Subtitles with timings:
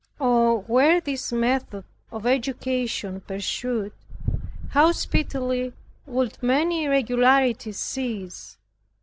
[0.19, 3.91] Oh, were this method of education pursued,
[4.69, 5.73] how speedily
[6.07, 8.57] would many irregularities cease!